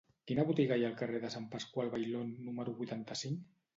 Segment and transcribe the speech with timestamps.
[0.29, 3.45] Quina botiga hi ha al carrer de Sant Pasqual Bailón número vuitanta-cinc?